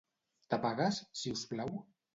[0.53, 1.75] T'apagues, si us plau?